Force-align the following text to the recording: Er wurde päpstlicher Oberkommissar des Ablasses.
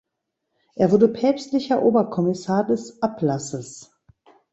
Er 0.73 0.89
wurde 0.89 1.07
päpstlicher 1.09 1.83
Oberkommissar 1.83 2.65
des 2.65 3.03
Ablasses. 3.03 3.91